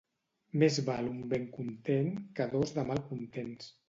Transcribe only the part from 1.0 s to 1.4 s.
un